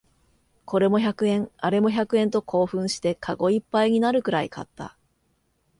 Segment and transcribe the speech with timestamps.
[0.65, 4.97] これも百円、あれも百円と興奮してカゴいっぱいになるくらい買った